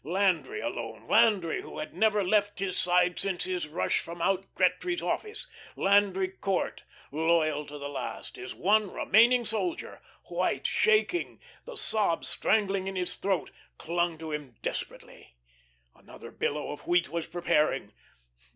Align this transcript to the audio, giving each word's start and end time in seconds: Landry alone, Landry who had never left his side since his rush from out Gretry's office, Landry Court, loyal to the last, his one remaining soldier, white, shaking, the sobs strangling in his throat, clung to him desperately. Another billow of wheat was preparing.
Landry 0.03 0.61
alone, 0.61 1.07
Landry 1.07 1.61
who 1.61 1.77
had 1.77 1.93
never 1.93 2.23
left 2.23 2.57
his 2.57 2.75
side 2.75 3.19
since 3.19 3.43
his 3.43 3.67
rush 3.67 3.99
from 3.99 4.19
out 4.19 4.47
Gretry's 4.55 5.03
office, 5.03 5.45
Landry 5.75 6.29
Court, 6.29 6.81
loyal 7.11 7.67
to 7.67 7.77
the 7.77 7.87
last, 7.87 8.35
his 8.35 8.55
one 8.55 8.91
remaining 8.91 9.45
soldier, 9.45 10.01
white, 10.23 10.65
shaking, 10.65 11.39
the 11.65 11.75
sobs 11.77 12.27
strangling 12.29 12.87
in 12.87 12.95
his 12.95 13.17
throat, 13.17 13.51
clung 13.77 14.17
to 14.17 14.31
him 14.31 14.55
desperately. 14.63 15.35
Another 15.93 16.31
billow 16.31 16.71
of 16.71 16.87
wheat 16.87 17.09
was 17.09 17.27
preparing. 17.27 17.93